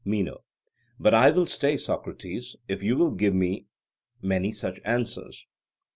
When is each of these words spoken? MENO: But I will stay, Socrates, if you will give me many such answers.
MENO: 0.03 0.41
But 0.99 1.13
I 1.13 1.29
will 1.29 1.45
stay, 1.45 1.77
Socrates, 1.77 2.55
if 2.67 2.81
you 2.81 2.97
will 2.97 3.11
give 3.11 3.35
me 3.35 3.67
many 4.19 4.51
such 4.51 4.79
answers. 4.83 5.45